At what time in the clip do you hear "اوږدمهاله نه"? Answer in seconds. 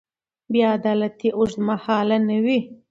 1.37-2.37